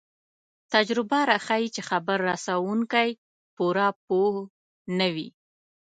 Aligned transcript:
تجربه 0.73 1.19
راښيي 1.29 1.67
چې 1.75 1.81
خبر 1.89 2.17
رسوونکی 2.31 3.09
پوره 3.55 3.87
پوه 4.05 4.37
نه 4.97 5.07
وي. 5.13 5.27